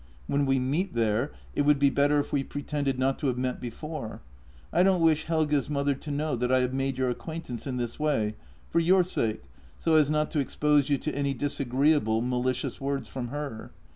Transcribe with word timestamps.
k 0.25 0.33
When 0.33 0.47
we 0.47 0.57
meet 0.57 0.95
there, 0.95 1.31
it 1.53 1.61
would 1.61 1.77
be 1.77 1.91
better 1.91 2.19
if 2.19 2.33
we 2.33 2.43
pretended 2.43 2.97
not 2.97 3.19
to 3.19 3.27
have 3.27 3.37
met 3.37 3.61
before. 3.61 4.23
I 4.73 4.81
don't 4.81 4.99
wish 4.99 5.25
Helge's 5.25 5.69
mother 5.69 5.93
to 5.93 6.09
know 6.09 6.35
that 6.37 6.51
I 6.51 6.61
have 6.61 6.73
made 6.73 6.97
your 6.97 7.11
acquaintance 7.11 7.67
in 7.67 7.77
this 7.77 7.99
way— 7.99 8.33
for 8.71 8.79
your 8.79 9.03
sake, 9.03 9.43
so 9.77 9.93
as 9.93 10.09
not 10.09 10.31
to 10.31 10.39
expose 10.39 10.89
you 10.89 10.97
to 10.97 11.13
any 11.13 11.35
disagreeable, 11.35 12.21
malicious 12.23 12.81
words 12.81 13.07
from 13.07 13.27
her. 13.27 13.69